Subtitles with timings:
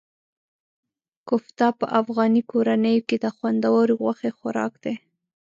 [1.27, 4.95] کوفته په افغاني کورنیو کې د خوندورو غوښې خوراک دی.